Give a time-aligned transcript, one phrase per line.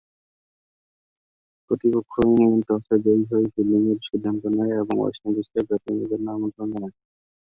[1.71, 2.13] প্রতিপক্ষ
[2.27, 6.95] ইংল্যান্ড টসে জয়ী হয়ে ফিল্ডিংয়ের সিদ্ধান্ত নেয় এবং ওয়েস্ট ইন্ডিজকে ব্যাটিংয়ের জন্যে আমন্ত্রণ জানায়।